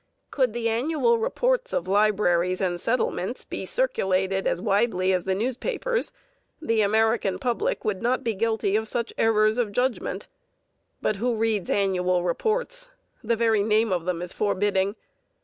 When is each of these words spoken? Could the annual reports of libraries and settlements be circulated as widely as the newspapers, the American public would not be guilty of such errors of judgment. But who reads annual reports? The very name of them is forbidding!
Could 0.31 0.53
the 0.53 0.67
annual 0.67 1.19
reports 1.19 1.73
of 1.73 1.87
libraries 1.87 2.59
and 2.59 2.81
settlements 2.81 3.45
be 3.45 3.67
circulated 3.67 4.47
as 4.47 4.59
widely 4.59 5.13
as 5.13 5.25
the 5.25 5.35
newspapers, 5.35 6.11
the 6.59 6.81
American 6.81 7.37
public 7.37 7.85
would 7.85 8.01
not 8.01 8.23
be 8.23 8.33
guilty 8.33 8.75
of 8.75 8.87
such 8.87 9.13
errors 9.15 9.59
of 9.59 9.71
judgment. 9.71 10.27
But 11.03 11.17
who 11.17 11.35
reads 11.35 11.69
annual 11.69 12.23
reports? 12.23 12.89
The 13.23 13.35
very 13.35 13.61
name 13.61 13.93
of 13.93 14.05
them 14.05 14.23
is 14.23 14.33
forbidding! 14.33 14.95